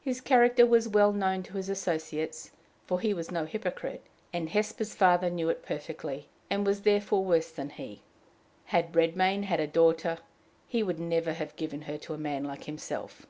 His 0.00 0.22
character 0.22 0.64
was 0.64 0.88
well 0.88 1.12
known 1.12 1.42
to 1.42 1.58
his 1.58 1.68
associates, 1.68 2.50
for 2.86 2.98
he 2.98 3.12
was 3.12 3.30
no 3.30 3.44
hypocrite, 3.44 4.00
and 4.32 4.48
Hosper's 4.48 4.94
father 4.94 5.28
knew 5.28 5.50
it 5.50 5.62
perfectly, 5.62 6.28
and 6.48 6.64
was 6.66 6.80
therefore 6.80 7.22
worse 7.26 7.50
than 7.50 7.68
he. 7.68 8.00
Had 8.72 8.94
Redmain 8.94 9.42
had 9.42 9.60
a 9.60 9.66
daughter, 9.66 10.16
he 10.66 10.82
would 10.82 10.98
never 10.98 11.34
have 11.34 11.54
given 11.56 11.82
her 11.82 11.98
to 11.98 12.14
a 12.14 12.16
man 12.16 12.42
like 12.44 12.64
himself. 12.64 13.26